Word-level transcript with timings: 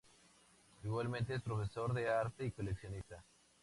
Igualmente 0.83 1.35
es 1.35 1.43
profesor 1.43 1.93
de 1.93 2.09
arte 2.09 2.43
y 2.47 2.51
coleccionista. 2.51 3.23